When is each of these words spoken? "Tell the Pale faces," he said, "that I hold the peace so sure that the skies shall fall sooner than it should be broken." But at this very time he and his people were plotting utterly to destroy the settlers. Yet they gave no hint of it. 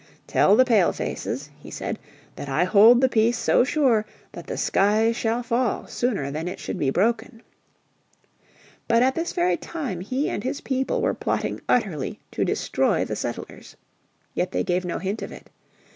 "Tell 0.25 0.55
the 0.55 0.65
Pale 0.65 0.93
faces," 0.93 1.51
he 1.59 1.69
said, 1.69 1.99
"that 2.35 2.49
I 2.49 2.63
hold 2.63 3.01
the 3.01 3.07
peace 3.07 3.37
so 3.37 3.63
sure 3.63 4.03
that 4.31 4.47
the 4.47 4.57
skies 4.57 5.15
shall 5.15 5.43
fall 5.43 5.85
sooner 5.85 6.31
than 6.31 6.47
it 6.47 6.59
should 6.59 6.79
be 6.79 6.89
broken." 6.89 7.43
But 8.87 9.03
at 9.03 9.13
this 9.13 9.31
very 9.31 9.57
time 9.57 9.99
he 10.01 10.27
and 10.27 10.43
his 10.43 10.59
people 10.59 11.03
were 11.03 11.13
plotting 11.13 11.61
utterly 11.69 12.19
to 12.31 12.43
destroy 12.43 13.05
the 13.05 13.15
settlers. 13.15 13.75
Yet 14.33 14.53
they 14.53 14.63
gave 14.63 14.85
no 14.85 14.97
hint 14.97 15.21
of 15.21 15.31
it. 15.31 15.51